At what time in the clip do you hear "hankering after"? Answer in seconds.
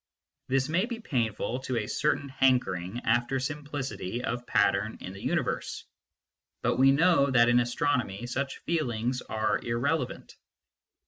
2.27-3.39